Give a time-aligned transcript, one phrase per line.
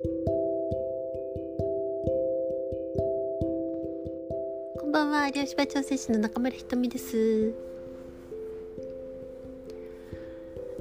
[0.00, 0.06] こ
[4.86, 7.52] んばんは、漁師場調整士の中村ひとみです。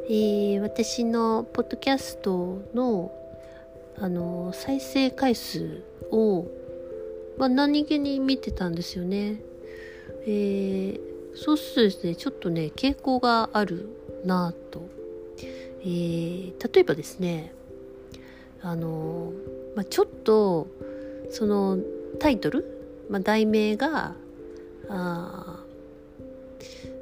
[0.07, 3.11] えー、私のポッドキャストの
[3.97, 5.81] あの再生回数
[6.11, 6.45] を、
[7.39, 9.41] まあ、何気に見てたんですよね。
[10.27, 10.99] えー、
[11.33, 13.89] そうするとですね、ちょっとね、傾向がある
[14.23, 14.87] なと。
[15.81, 17.56] えー、例えばですね、
[18.67, 19.31] あの、
[19.75, 20.67] まあ、ちょっと、
[21.31, 21.79] その
[22.19, 22.65] タイトル、
[23.09, 24.13] まあ、題名が、
[24.89, 25.63] あ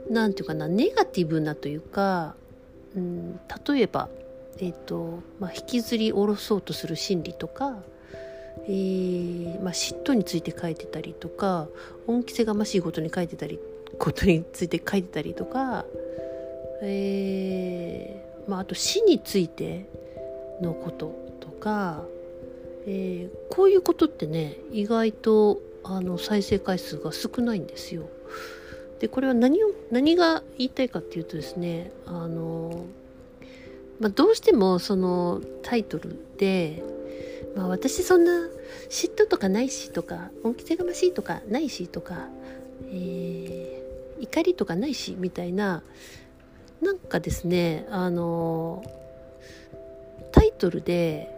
[0.09, 2.36] なんていうかな、ネガティブなというか、
[2.96, 4.09] うん、例えば、
[4.58, 7.78] えーとまあ、引きずり下ろそうとする心理とか、
[8.68, 11.68] えーまあ、嫉妬について書いてたりとか
[12.08, 13.59] 恩着せがましいことに書いてたり
[14.00, 15.86] ことについて書いてたりとか、
[16.84, 19.90] えーまあ、あと死について
[20.62, 21.25] のこと。
[21.45, 22.04] とか、
[22.88, 28.09] えー、こういうことってね意外とあの再生回数が少ないんですよ。
[29.00, 32.86] でこれは何を何が言いたいかっていうとですねあの、
[34.00, 36.81] まあ、どうしてもそのタイトルで、
[37.55, 38.31] まあ、私そんな
[38.89, 42.30] 嫉妬とかないしとか恩着せがましいとかないしとか、
[42.88, 45.83] えー、怒りとかないしみたいな
[46.81, 48.83] なんかですねあの
[50.31, 51.34] タイトルで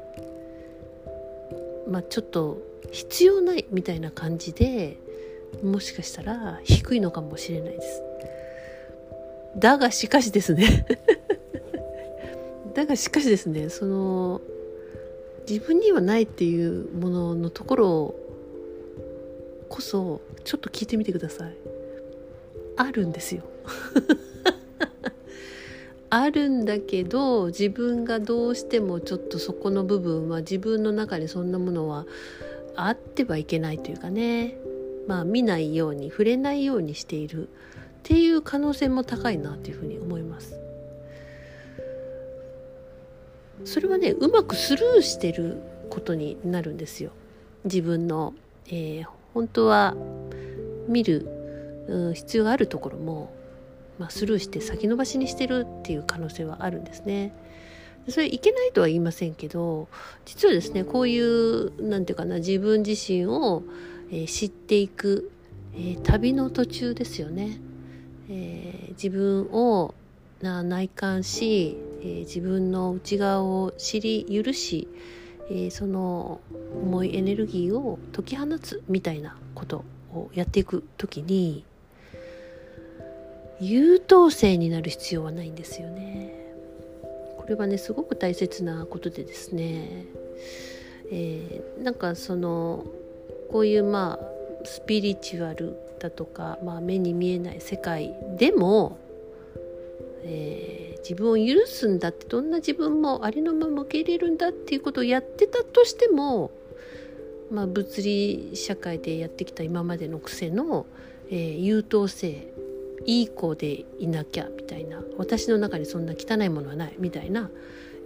[1.90, 4.98] まあちょっと必要ないみたいな感じで
[5.64, 8.02] もしかしたら低いのかもしれないです。
[9.58, 10.86] だがしかしですね。
[12.76, 13.70] だがしかしですね。
[13.70, 14.42] その
[15.50, 18.16] 自分にはないっていうもののところ
[19.70, 21.54] こそちょっと聞いてみてください。
[22.76, 23.44] あるんですよ。
[26.10, 32.06] あるんだけど自分がどうしてもちょっとそこの部分は自分の中にそんなものは
[32.76, 34.58] あってはいけないというかね
[35.08, 37.52] まあ見ないように触れないようにしているっ
[38.04, 40.58] ていう可能性も高いなというふうに思います。
[43.66, 45.58] それはねうまくスルーしてる
[45.90, 47.12] ことになるんですよ。
[47.66, 48.34] 自分の、
[48.68, 49.96] えー、本当は
[50.88, 53.34] 見る、うん、必要があるところも
[54.00, 57.34] まあ、スルーして先延ばしにしてるっていう可能性はあるんですね。
[58.10, 59.90] それいけないとは言いませんけど
[60.24, 63.64] 実はですねこういう何て言うかな自分自身を、
[64.10, 65.30] えー、知っていく、
[65.74, 67.60] えー、旅の途中ですよね。
[68.30, 69.94] えー、自分を
[70.42, 74.88] 内観し、え自分の内側を知り許し、
[75.50, 76.42] えその
[76.84, 79.84] 重いエネルギーを解き放つみたいなこと
[80.14, 81.66] をやっていく時に
[83.60, 86.34] 優等生になる必要はないんですよね。
[87.38, 90.06] これはねすごく大切なことでですね、
[91.12, 92.86] えー、なんかその
[93.50, 99.00] こういうまあスピリチュアルだとか、まあ、目に見えない世界でも、
[100.24, 106.52] えー、自分を許すんだってどんな自分もありのまま受け入れるんだっていうことをやってたとしても、
[107.52, 110.86] まあ、物理社会でやってきた今までの癖の、
[111.30, 112.54] えー、優等生
[113.08, 117.50] いい子でいなきゃみたいな私の中にそんな汚いものはないみたいな、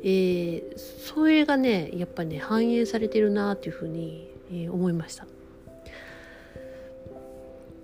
[0.03, 5.25] えー、それがねやっぱね反映されてるなっていうふうに、えー、思いました。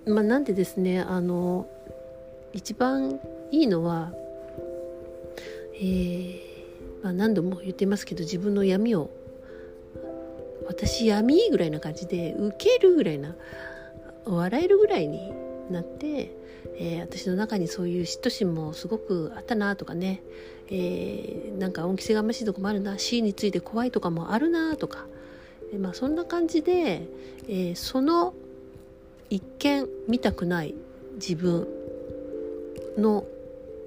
[0.06, 1.68] まあ、なんでですねあの
[2.54, 3.20] 一番
[3.50, 4.10] いいのは、
[5.74, 9.10] えーまあ、何度も言ってますけど自分の闇を
[10.66, 13.34] 私闇ぐらいな感じで受けるぐらいな
[14.24, 15.32] 笑えるぐらいに
[15.70, 16.30] なって、
[16.76, 20.22] えー、私の中にそういう嫉妬心もすごくあったなとかね、
[20.68, 22.98] えー、なんか恩着せがましいとこもあるな。
[22.98, 25.06] 死について怖いとかもあるなとか、
[25.72, 27.02] えー、まあ、そんな感じで、
[27.48, 28.34] えその
[29.30, 30.74] 一見見たくない
[31.14, 31.66] 自分
[32.96, 33.24] の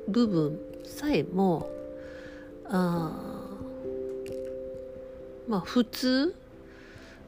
[0.07, 1.69] 部分さえも
[2.65, 3.11] あ
[5.47, 6.33] まあ普通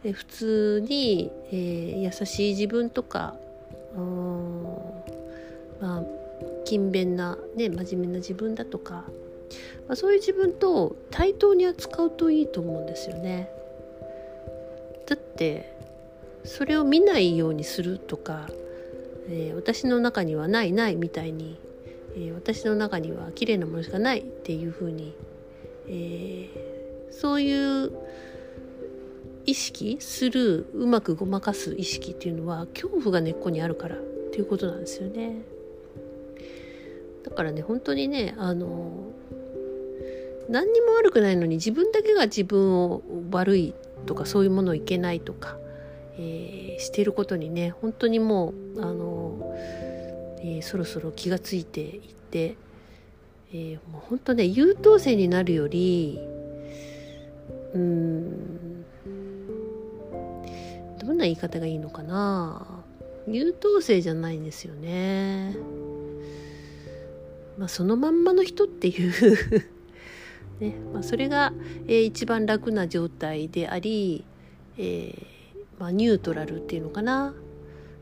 [0.04, 3.36] え普通に、えー、優しい自分とか
[5.83, 6.03] まあ
[6.63, 13.50] 勤勉な、ね、真面目な自分だとか、まあ、そういう自分と対等に扱うといいと思うんですよね。
[15.06, 15.75] だって
[16.45, 18.50] それを見ないようにするとか、
[19.27, 21.59] えー、私の中にはないないみたいに、
[22.15, 25.13] えー、私の中には綺麗なものしかないっていうふうに、
[25.88, 27.91] えー、そういう
[29.45, 34.00] 意識するうまくごまかす意識っていうのは恐怖が根っこにあるからっ
[34.31, 35.52] ていうことなんですよね。
[37.24, 39.12] だからね本当にねあの
[40.50, 43.74] 何にも悪くないのに自分だけが自分を悪い
[44.06, 45.58] とかそういうものをいけないとか、
[46.18, 49.56] えー、してることにね本当にもうあの、
[50.40, 52.56] えー、そろそろ気がついていって、
[53.54, 56.20] えー、もう本当ね優等生になるより
[57.74, 58.84] うん
[61.00, 62.66] どんな言い方がいいのかな
[63.28, 65.56] 優等生じゃないんですよね。
[67.57, 69.63] まあ、そのまんまの人っていう
[70.59, 71.51] ねまあ、それが、
[71.88, 74.23] えー、一番楽な状態であり、
[74.77, 75.15] えー、
[75.79, 77.33] まあ、ニュートラルっていうのかな、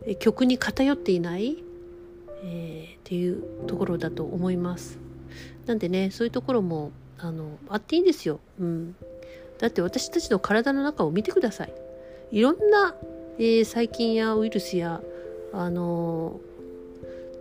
[0.05, 1.63] えー、曲に偏っていない、
[2.43, 4.99] えー、っていうところだと思います。
[5.65, 8.39] なんでねそういうところもあのあっていいんですよ。
[8.59, 8.95] うん、
[9.59, 11.73] だって私たちの体の中を見てください。
[12.31, 12.95] いろんな、
[13.37, 15.01] えー、細菌やウイルスや
[15.53, 16.39] あの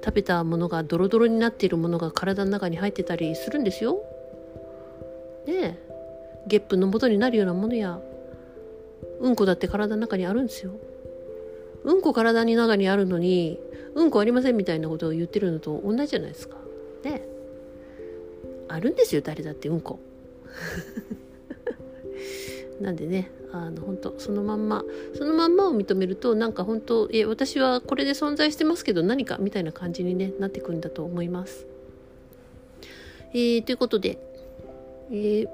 [0.04, 4.02] 食べたものがドロドロになっているものが体の中に入ってたりするんですよ。
[5.46, 5.90] ねえ
[6.46, 8.00] ゲップの元になるようなものや
[9.20, 10.72] うんこだって体の中にあるんですよ。
[11.84, 13.58] うんこ体の中にあるのに
[13.94, 16.56] うんこありませんみたいなことを言ってるのと同じじゃないですか。
[17.04, 17.22] ね
[18.68, 19.98] あるんですよ誰だってうんこ。
[22.80, 24.84] なんでねあの本当そのまんま
[25.14, 31.66] そのまんまを認めるとなんか本当え私はこれで存在してますけど何かみたいな感じに、ね、なってくるんだと思います。
[33.32, 34.18] えー、ということで
[35.12, 35.48] えー、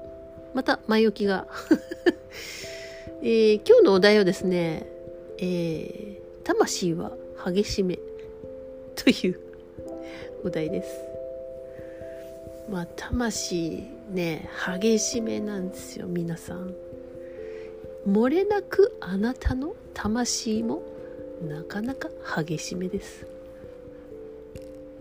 [0.53, 1.47] また前置きが
[3.23, 4.85] えー、今日のお題はですね、
[5.39, 7.97] えー、魂は激しめ
[8.95, 9.39] という
[10.43, 11.01] お題です。
[12.69, 14.47] まあ魂ね
[14.79, 16.86] 激しめなんですよ皆さん。
[18.07, 20.81] 漏れなくあなたの魂も
[21.45, 22.09] なかなか
[22.41, 23.27] 激しめです。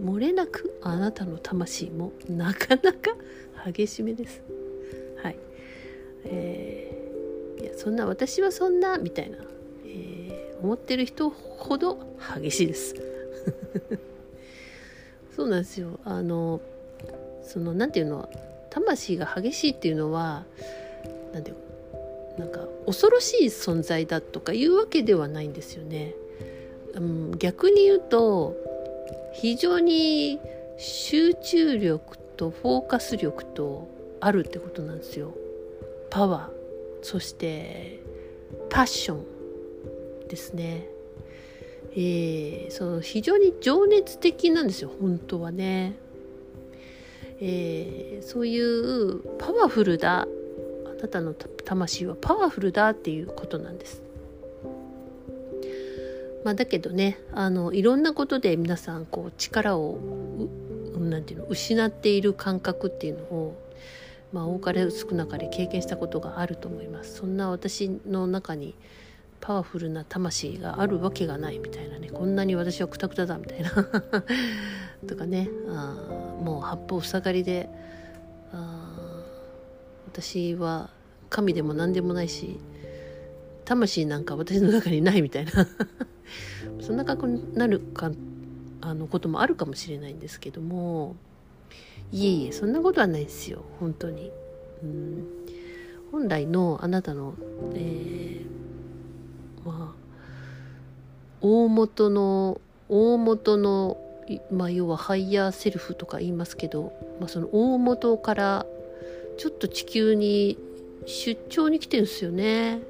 [0.03, 3.13] 漏れなくあなたの魂もなかなか
[3.65, 4.43] 激しめです。
[5.23, 5.37] はい。
[6.25, 9.39] えー、いやそんな私はそんなみたいな、
[9.85, 12.97] えー、思ってる人ほど激しいです。
[15.37, 16.01] そうなんですよ。
[16.05, 16.61] あの
[17.45, 18.29] そのなんていうの
[18.71, 20.45] 魂が激しいっていうのは
[21.33, 21.57] なんていう
[22.39, 26.15] なんか恐ろしい存在だとかいうわけではないんですよね。
[26.95, 28.57] うん、逆に言うと
[29.35, 30.41] 非常に
[30.79, 33.89] 集中力とフォーカス力と
[34.21, 35.35] あるってことなんですよ。
[36.11, 38.01] パワーそして
[38.71, 40.89] パッションですね。
[41.93, 45.97] えー、その非常に情熱的なんですよ本当はね。
[47.41, 50.27] えー、そういうパワフルだ
[50.99, 54.03] あなたの魂はパワフルだっていうことなんです。
[56.45, 59.99] まあ、だけどねあのいろんなことで皆さんこう力を
[60.97, 63.63] なんていうの失っている感覚っていうのを、
[64.33, 67.17] まあ、多かれ少なかれ経験したことがあると思います。
[67.17, 68.75] そんな私の中に
[69.41, 73.71] パワフルな魂があるわけがないみたいなねこんなに私はクタクタだみたいな
[75.07, 75.95] とかねあ
[76.41, 77.69] もう八方塞がりで
[78.53, 78.86] あ
[80.17, 80.89] 私は
[81.29, 82.59] 神でも何でもないし
[83.67, 85.53] 魂なんか私の中にないみたいな。
[86.81, 88.11] そんな格好になるか
[88.81, 91.17] あのこともあるかもしれないんですけども。
[92.13, 94.31] いえいえそんなことはないですよ本当に。
[94.83, 95.27] うん。
[96.13, 97.35] 本来のあなたの、
[97.75, 99.95] えー、まあ
[101.43, 103.99] 大元の大元の、
[104.51, 108.67] まあ、要は higher self とか言いますけど、まあ、その大元から
[109.37, 110.59] ちょっと地球に
[111.07, 112.83] 出張に来てるんですよね。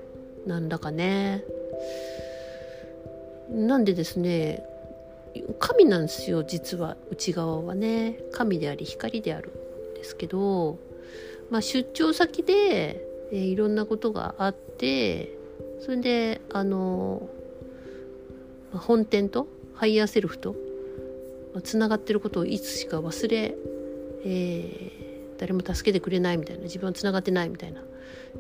[0.46, 1.44] なんだかね。
[3.50, 4.64] なんでですね
[5.60, 6.96] 神なんですよ実は。
[7.10, 8.18] 内側はね。
[8.32, 9.50] 神であり光である
[9.92, 10.78] んですけど、
[11.50, 15.32] まあ、出張先で、えー、いろんなことがあって
[15.80, 17.28] それであの
[18.72, 20.54] 本店と higher self と
[21.62, 23.54] つながってることをいつしか忘れ、
[24.24, 25.05] えー、
[25.38, 27.82] 誰も助けてくれないみたいな自分はつながってないみたいな、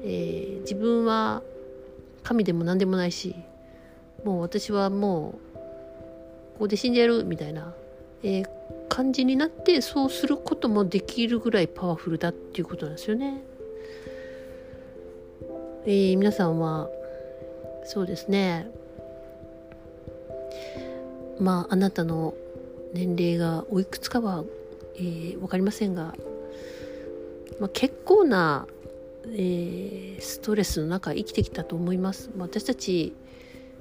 [0.02, 1.42] えー、自分は
[2.22, 3.34] 神でも何でもないし
[4.24, 5.56] もう私はもう
[6.54, 7.74] ここで死んでやるみたいな、
[8.22, 8.48] えー、
[8.88, 13.42] 感じになってそうすることもできるぐらいパワフルだっていうことなんですよね。
[15.84, 16.88] えー、皆さんは
[17.84, 18.68] そうですね。
[21.38, 22.34] まああなたの
[22.92, 24.42] 年齢がおいくつかは、
[24.96, 26.14] えー、分かりませんが、
[27.60, 28.66] まあ、結構な、
[29.26, 32.30] えー、ストレスの中生きてきたと思います。
[32.36, 33.14] 私たち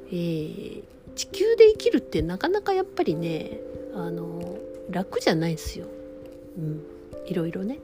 [0.08, 0.84] えー、
[1.16, 3.60] 地球で生きるってなかなかやっぱりね
[3.96, 4.58] あの
[4.90, 5.88] 楽じゃないですよ、
[6.58, 6.84] うん、
[7.26, 7.80] いろいろね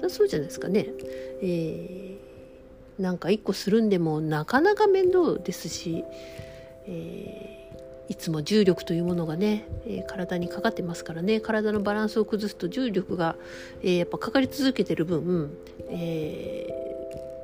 [0.00, 0.88] そそうじゃないですかね。
[1.40, 6.04] えー、なんか一個するんでもなかなか面倒ですし、
[6.86, 7.65] えー、
[8.08, 13.36] いつも重力というものがね、えー、体にかかってますからね体のバランスを崩すと重力が、
[13.82, 15.56] えー、やっぱかかり続けてる分、
[15.88, 16.68] え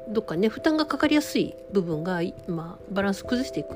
[0.09, 3.71] ー、どっかね負担がかかりやすい部分が、まあ、バランス崩していく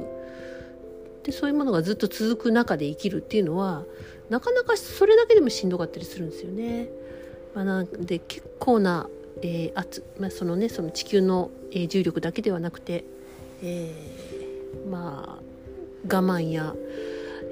[1.25, 3.85] でそういうものがずっと続く中で生きるっていうのは
[4.31, 6.89] なかなかそれだけでもしんどかったりするんですよね。
[7.55, 9.09] まあ、なんで結構な、
[9.43, 13.05] えー、圧、まあ、そのねその地球の、えー、重力だけではなくて、
[13.63, 15.46] えー、まあ
[16.11, 16.75] 我慢や、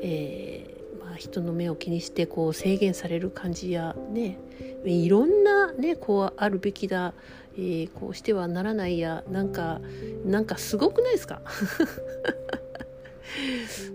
[0.01, 4.39] えー、まあ、人の目を気にしてこう制限される感じやね
[4.85, 7.15] いろんなねこうあるべきだ、
[7.57, 9.81] えー、こうしてはならないやなんか
[10.25, 11.41] なんかすごくないですか？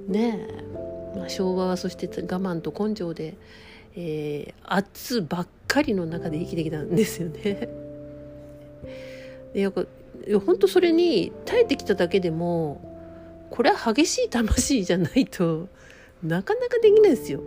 [0.08, 0.48] ね
[1.16, 3.36] え、まあ、昭和はそして我慢と根性で、
[3.96, 7.40] えー、圧ばっかりの中で生きてきたんですよね。
[9.54, 9.86] でやっぱ
[10.46, 12.99] 本当それに耐えてきただけでも
[13.50, 15.68] これは激しい魂じゃないと
[16.24, 17.42] なかなかできないですよ。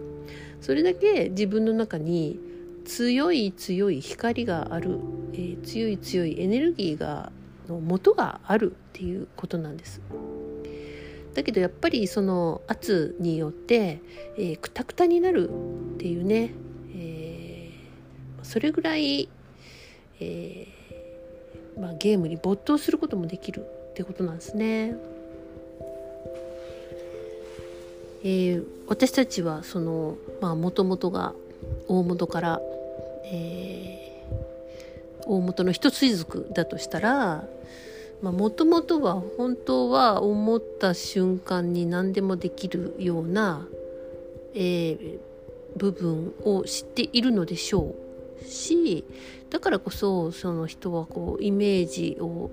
[0.61, 2.39] それだけ自分の中に
[2.85, 4.99] 強い強い光がある、
[5.33, 7.33] えー、強い強いエネルギーが
[7.69, 10.01] の元があるっていうことなんです。
[11.35, 14.01] だけどやっぱりその圧によって、
[14.37, 16.53] えー、くたくたになるっていうね、
[16.95, 19.29] えー、それぐらい、
[20.21, 24.95] えー、まあ、ゲームに没頭することもできるってことなんですね。
[28.25, 31.35] えー、私たちはそのもともとが
[31.89, 32.61] 大元から、
[33.25, 37.45] えー、大元の一つ族だとしたら
[38.23, 43.67] もともとは本当は思った瞬間に何でもできるような、
[44.55, 45.19] えー、
[45.77, 47.97] 部分を知っているのでしょ
[48.41, 49.05] うし
[49.51, 52.51] だからこそその人はこうイメージを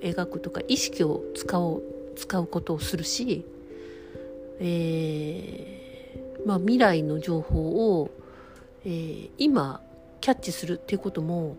[0.00, 1.82] 描くとか意識を使おう
[2.16, 3.44] 使うことをするし、
[4.64, 5.72] えー
[6.46, 8.10] まあ、未来の情報を、
[8.84, 9.80] えー、今
[10.20, 11.56] キャッチするっていうことも、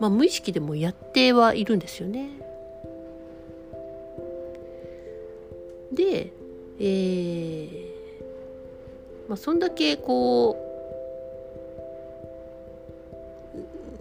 [0.00, 2.30] まあ、無意識でもやってはいるんですよね。
[5.92, 6.32] で、
[6.78, 7.86] えー、
[9.28, 10.62] まあ、そんだけこ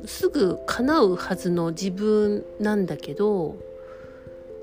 [0.04, 3.56] うすぐ叶うはずの自分なんだけど、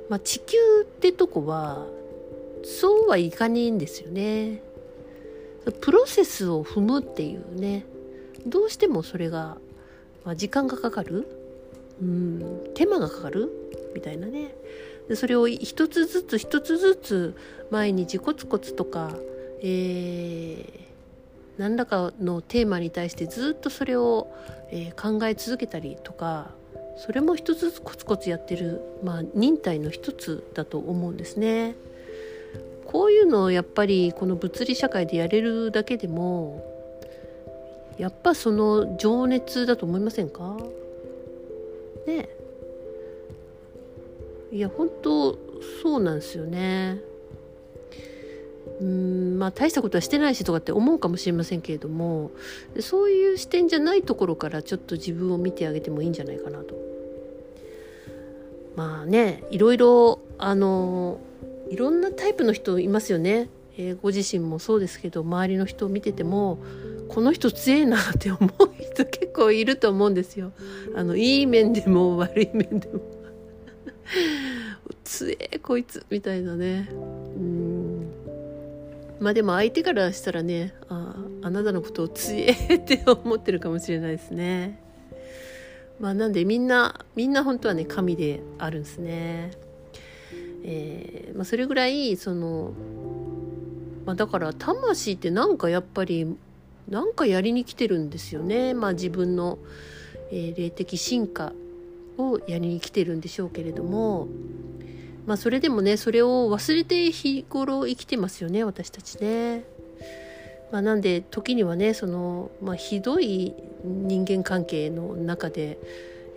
[0.09, 1.87] まあ、地球ってとこは
[2.65, 4.63] そうはいかねえんですよね。
[5.81, 7.85] プロセスを踏むっていうね。
[8.47, 9.59] どうしてもそれが、
[10.25, 11.29] まあ、時間がかかる。
[12.01, 12.71] うん。
[12.75, 13.51] 手間がかかる。
[13.95, 14.55] みたいなね。
[15.09, 17.37] でそれを一つずつ一つずつ
[17.71, 19.11] 毎日コツコツとか、
[19.61, 20.67] えー、
[21.59, 24.33] 何らかのテーマに対してずっとそれを、
[24.71, 26.51] えー、考え続けたりとか
[26.97, 31.75] それも一つずつコツコツやってる、まあ、忍耐の一つだと思うんですね。
[32.87, 36.63] こういうのをやっぱりこの物理社会でやれるだけでも
[37.99, 40.57] やっぱその情熱だと思いませんか？
[42.07, 42.29] ね。
[44.51, 45.39] いや本当
[45.83, 47.01] そうなんですよね。
[48.81, 52.31] うんまあ大したことはしてないしとかって思うかもしれませんけれども
[52.81, 56.75] そういう視点じゃないところからちょっと自分を見てあげてもいいんじゃないかなと。
[58.75, 61.19] まあねいろいろあの
[61.73, 63.49] いろんなタイプの人いますよね、
[63.79, 66.59] えー、ご自身もそうですけど周りの人を見てても
[67.09, 70.53] この人強えなって思う人 結構いると思うんですよ。
[70.95, 73.01] あのいい面でも 悪い面でも。
[75.05, 76.89] つえこいつみたいなね。
[76.91, 78.07] うん。
[79.21, 84.79] まあでも相手からしたらねああなたのことをつえって思ってるかもしれないですね。
[86.01, 89.51] まあなんでみんなみんな本当はね神であるんですね
[90.65, 92.73] えーまあ、それぐらいその、
[94.07, 96.37] まあ、だから魂ってなんかやっぱり
[96.89, 99.59] なんかやりに来てるんですよね、まあ、自分の、
[100.31, 101.53] えー、霊的進化
[102.19, 104.29] をやりに来てるんでしょうけれども、
[105.27, 109.65] まあ、それでもねそれを忘れて日頃生きてますよね私たちね。
[110.71, 113.55] まあ、なんで時にはねその、まあ、ひどい
[113.85, 115.79] 人間関係の中で、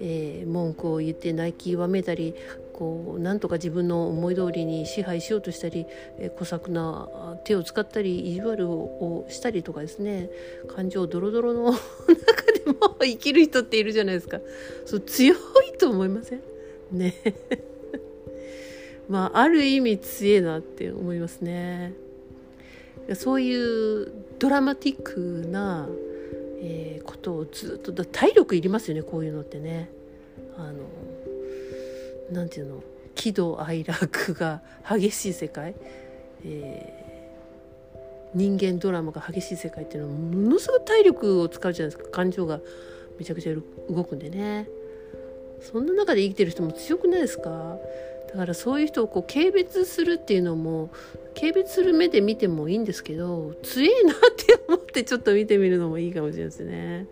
[0.01, 2.35] えー、文句を言って泣きわめたり
[2.75, 5.85] こうなんとか自分の思い通りに支配しようとしたり、
[6.19, 10.29] え、小作な手を使ったり意地悪をしたりとかですね。
[10.67, 11.77] 感情ドロドロの 中
[12.65, 14.41] でも生きる人っているじゃないですか。
[14.85, 15.37] そう強い
[15.79, 16.41] と思いません？
[16.91, 17.13] ね。
[19.07, 21.93] まあある意味強えなって思いますね。
[23.13, 23.55] そうい
[24.03, 25.87] うドラマティックな
[26.67, 29.89] えー、ことをずっと体力いりますよねこういうのってね。
[30.57, 30.79] あの
[32.31, 35.75] なんていうの喜怒哀楽が激しい世界、
[36.43, 42.11] えー、人間ドラマが激しい世界っていうのはものすごい体力を使うじゃないですか。
[42.11, 42.59] 感情が
[43.17, 43.53] めちゃくちゃ
[43.89, 44.67] 動くんでね。
[45.61, 47.77] そんな中で生きてる人も強くないですか？
[48.27, 50.91] だからそういう人をこう軽蔑するっていうのも
[51.39, 57.07] 軽蔑する目で見てもいいんですけど強えなって思ってちょっと見てみるのもいいかもしれないですね。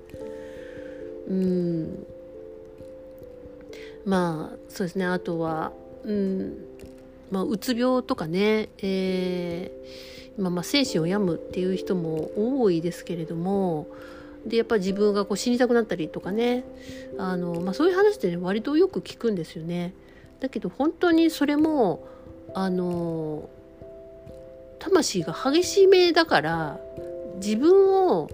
[1.29, 2.05] うん。
[4.05, 5.71] まあそうですねあとは、
[6.03, 6.57] うん
[7.31, 12.31] まあ、うつ病とかね、えーまあ、まあ精神を病むっていう人も
[12.61, 13.87] 多いですけれども
[14.45, 16.63] でやっぱり自分がこう死にたくなったりとかね
[17.17, 19.93] あの、まあ、そういう話ってね割とよく聞くんですよね。
[20.41, 22.05] だけど本当にそれも
[22.53, 23.49] あの
[24.79, 26.79] 魂が激しめだから
[27.37, 28.29] 自分を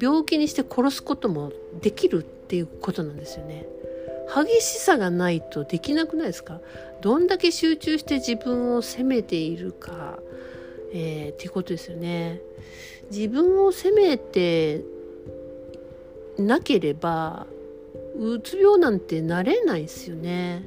[0.00, 1.52] 病気にして殺すことも
[1.82, 3.66] できるっていうことなんですよね。
[4.34, 6.60] 激しさがないとできなくないですか？
[7.00, 10.18] どんだけ集中して自分を責めているか、
[10.92, 12.40] えー、っていうことですよね。
[13.10, 14.82] 自分を責めて
[16.38, 17.46] なければ
[18.18, 20.64] うつ病なんてなれないですよね。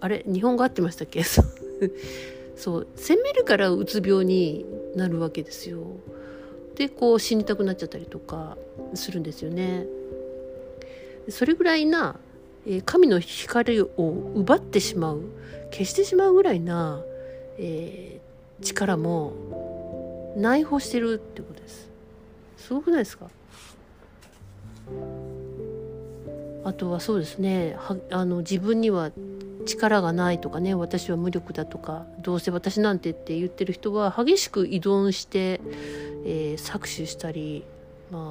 [0.00, 0.24] あれ？
[0.26, 1.22] 日本語合ってましたっけ？
[2.56, 5.78] そう責めるからうつ病になるわけですよ。
[6.74, 8.56] でこう死にたくなっちゃったりとか
[8.94, 9.86] するんですよね。
[11.28, 12.18] それぐらいな
[12.68, 13.88] え神の光を
[14.34, 15.22] 奪ってしまう
[15.70, 17.00] 消してしまうぐらいな、
[17.58, 21.88] えー、力も内包してるってことです。
[22.58, 23.26] すごくないですか？
[26.64, 29.10] あとはそうですねはあの自分には
[29.64, 35.60] 力がないとかね私は無力だとかどうせ私なんてって言ってる人は激しく依存して、
[36.24, 37.64] えー、搾取したり、
[38.10, 38.22] まあ、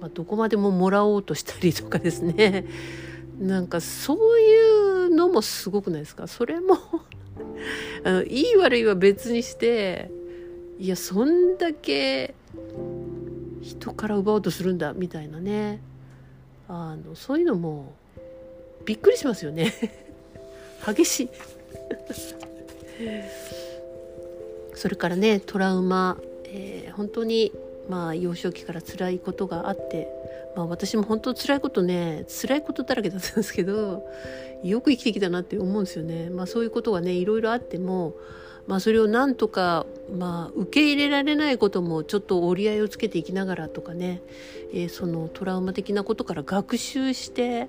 [0.00, 2.64] まあどこまでももらおうとしたりとかですね。
[3.40, 6.26] なんかそういうのもすごくないですか？
[6.28, 6.76] それも
[8.04, 10.10] あのいい悪いは別にして
[10.78, 12.34] いやそんだけ
[13.62, 15.80] 人から奪おうとするんだみたいなね。
[16.68, 17.94] あのそういうのも
[18.84, 19.72] びっくりしますよね。
[20.86, 21.28] 激しい。
[24.74, 27.52] それからねトラウマ、えー、本当に
[27.88, 30.08] まあ幼少期から辛いことがあって
[30.56, 34.06] まあ、私も本当辛いことね辛いことだらけだったんですけど
[34.62, 36.28] よく生きてきたなって思うんですよね。
[36.28, 38.14] まあ、そういうことがねいろいろあっても、
[38.66, 39.86] まあ、それをなんとか、
[40.18, 44.20] まあ、受け入れられないこともちょっと折り合いをつけていきながらとかね、
[44.74, 47.68] えー、そのトラウマ的なことから学習して、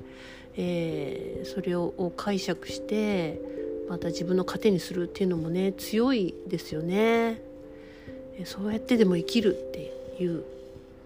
[0.57, 3.39] えー、それを解釈して
[3.87, 7.41] また自分の糧にするっていうのもね強いですよね。
[8.43, 10.43] そうやってでも生きるっていうう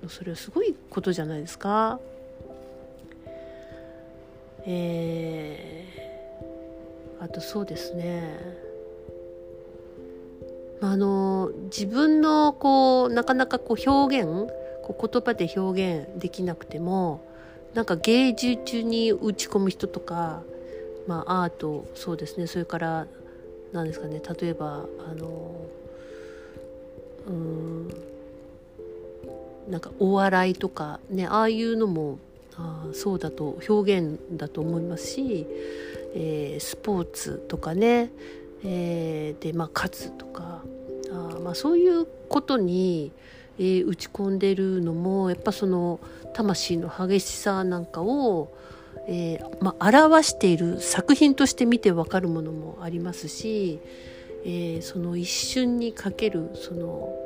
[0.08, 2.00] それはすごいことじゃないですか。
[4.68, 8.66] えー、あとそうですね。
[10.82, 14.52] あの自分のこうなかなかこう表現
[14.84, 17.26] こう言葉で表現できなくても
[17.74, 20.44] なんか芸術中に打ち込む人とか、
[21.08, 22.48] まあ、アートそうですね。
[22.48, 23.08] それから
[23.72, 24.22] 何ですかね。
[24.40, 25.56] 例えばあの
[27.28, 28.15] うん
[29.70, 32.20] なんかお笑いとかねああいうのも
[32.58, 35.48] あそうだと表現だと思いますし、
[36.14, 38.12] えー、スポーツとかね、
[38.64, 40.64] えー、でまあ勝つとか
[41.12, 43.12] あまあそういうことに、
[43.60, 46.00] えー、打ち込んでるのもやっぱその
[46.34, 48.54] 魂の激しさなんかを、
[49.08, 53.80] えーまあ、表している作品として見てわかるものもありますし、
[54.46, 57.25] えー、その一瞬にかけるその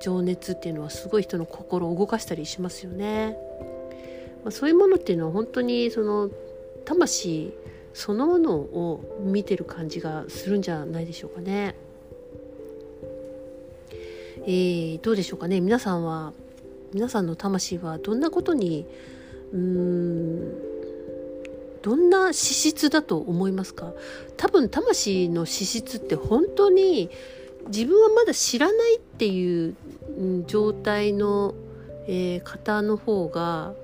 [0.00, 3.36] 情熱っていうのはすごい人の心を動かしたりしますよね。
[4.42, 6.30] まあ、そういうものっていうのは本当にその
[6.84, 7.52] 魂
[7.92, 11.74] そのものを見てる感じがするんじゃないでしょうかね。
[14.42, 16.32] えー、どうでしょうかね皆さんは
[16.94, 18.86] 皆さんの魂はどんなことに
[19.52, 20.54] うーん
[21.82, 23.92] どんな資質だと思いますか？
[24.36, 27.10] 多分魂の資質って本当に
[27.68, 29.76] 自分はまだ知らないっていう
[30.46, 31.54] 状態の、
[32.06, 33.74] えー、方の方が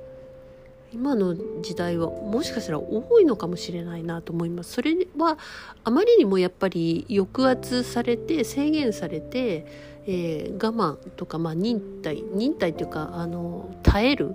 [0.93, 4.73] 今の時代はもしかしたら多いのかもしれないなと思います。
[4.73, 5.39] それは
[5.85, 9.67] あまりにもやっぱり抑圧されて制限されて、
[10.07, 14.35] えー、我慢とか、まあ、忍耐忍耐というかあの耐える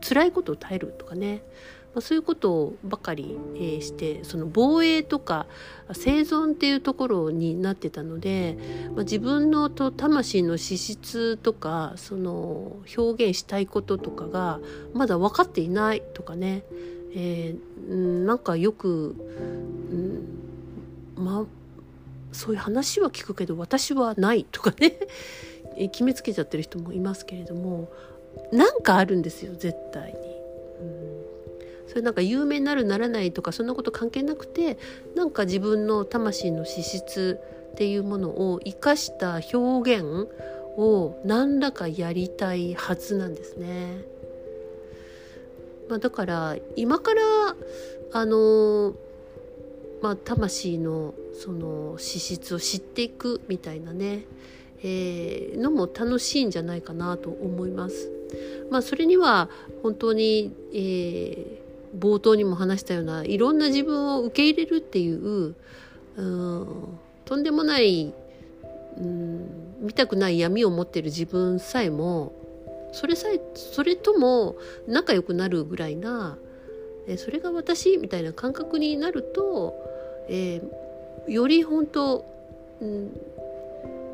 [0.00, 1.42] 辛いことを耐えるとかね
[1.94, 5.46] まあ、そういうことばかり、えー、してその防衛とか
[5.92, 8.58] 生存っていうところになってたので、
[8.94, 14.60] まあ、自分のと魂の資質とかその表現したいこととかが
[14.94, 16.62] まだ分かっていないとかね、
[17.14, 19.16] えー、なんかよく、
[21.16, 21.44] うん、まあ
[22.32, 24.98] そういう話は聞くけど私はないとかね
[25.90, 27.90] 決めつけちゃってる人もいますけれども
[28.52, 30.27] なんかあるんですよ絶対に。
[31.98, 34.78] それなんか有名になるならないとかそんなこと関係なくて
[35.16, 37.40] なんか自分の魂の資質
[37.72, 40.28] っていうものを生かした表現
[40.76, 44.04] を何らかやりたいはずなんですね。
[45.88, 47.20] まあ、だから今から
[48.12, 48.94] あの
[50.00, 54.22] まあ、魂のその資質を知っていくみたいなね、
[54.84, 58.12] えー、のも楽しいんじゃないかなと思います。
[58.70, 59.50] まあ、それには
[59.82, 65.54] 本当に、えー、冒頭にも話したようないろんな自分を受け入れるっていう
[66.16, 68.12] うんとんでもない
[68.98, 72.32] うん見たくない闇を持ってる自分さえも
[72.92, 76.38] それさえそれとも仲良くなるぐらいな
[77.08, 79.74] えそれが私みたいな感覚になると、
[80.28, 82.24] えー、より本当、
[82.80, 83.10] うん、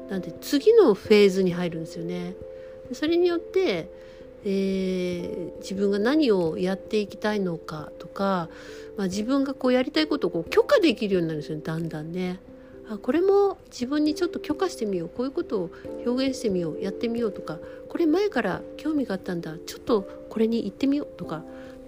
[0.08, 2.34] なんで次のフェーズに入るんですよね。
[2.92, 3.88] それによって、
[4.44, 8.48] えー、自分が何をやっていきたいのかとか、
[8.96, 12.40] まあ、自分がこうやりたいことをこう許可できるようになるんですよだんだんね。
[12.88, 15.70] あこれも自分にちょっと許可してみようこういうことを
[16.04, 21.42] 表現してみようやってみようとかこれ前から興味があったんだちょっとこれに行ってみようとか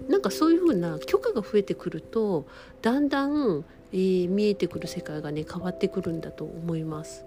[0.09, 2.47] なんかそういうふうな許可が増えてくると
[2.81, 7.25] だんだん、えー、見えてくる世界がね変わってくるんだと思います。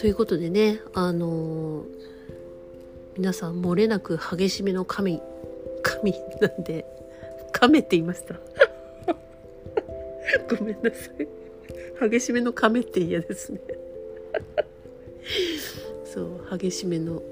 [0.00, 1.86] ということでねあのー、
[3.18, 5.20] 皆さん漏れなく激しめの神
[5.82, 6.86] 神なんで
[7.52, 8.36] 亀って言いました。
[10.56, 12.08] ごめんなさい。
[12.08, 13.60] 激しめの亀って嫌ですね。
[16.06, 17.22] そう激しめの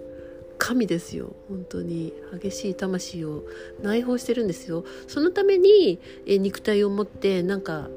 [0.58, 1.34] 神ですよ。
[1.48, 2.12] 本当に。
[2.38, 3.44] 激しい魂を
[3.80, 4.84] 内包してるんですよ。
[5.06, 7.88] そのためにえ肉体を持ってなんか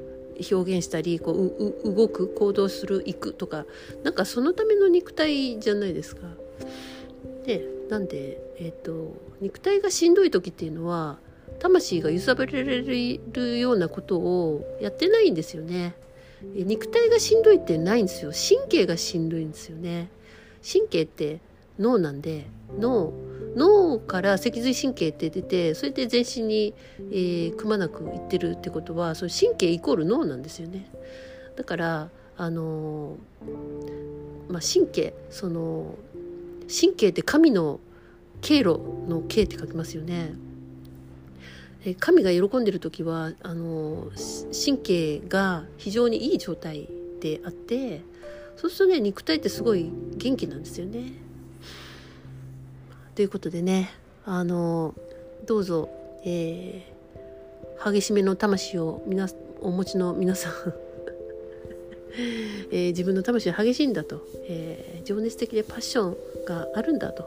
[0.50, 3.64] 表現したりこう動く行動する行くとか
[4.02, 6.22] なんかそのための肉体じゃないですか。
[7.44, 11.18] でなんで、えーと、肉体がしんどい時っていうのは
[11.58, 15.94] 魂が揺さぶられるようなことをやってないんですよね。
[16.42, 20.08] 肉体がしんどいってないんですよ神経がしんどいんですよね。
[20.66, 21.40] 神経って
[21.78, 22.46] 脳なんで
[22.78, 23.12] 脳
[23.54, 30.90] 脳から脊髄神経って出てそれで全身に、えー、くまなくいってるってことはその神経イコール脳なんですよね。
[31.56, 35.94] だからあのー、まあ、神経その
[36.68, 37.78] 神経って神の
[38.40, 40.34] 経路の経って書きますよね。
[41.98, 44.10] 神が喜んでる時はあの
[44.52, 46.88] 神経が非常にいい状態
[47.20, 48.02] であって
[48.56, 51.12] そうするとね肉体ってすごい元気なんですよね。
[53.14, 53.90] ということでね
[54.24, 54.94] あの
[55.44, 55.90] どうぞ、
[56.24, 59.28] えー、激しめの魂を皆
[59.60, 60.52] お持ちの皆さん
[62.70, 67.24] えー、自分の魂は激しいんだと、えー、情熱的でパッションがあるんだと、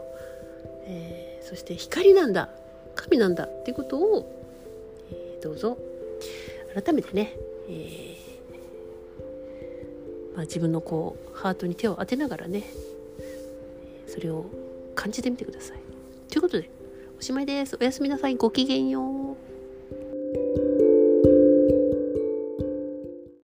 [0.86, 2.50] えー、そして光なんだ
[2.95, 4.32] 神なんだっていうことを、
[5.12, 5.78] えどうぞ
[6.74, 7.36] 改めてね、
[7.67, 8.15] え
[10.36, 12.63] まあ、自分のこうハートに手を当てながらね
[14.08, 14.45] それを
[14.95, 15.77] 感じてみてください。
[16.29, 16.69] ということで、
[17.19, 17.77] おしまいです。
[17.79, 18.36] おやすみなさい。
[18.36, 19.44] ごきげんよう。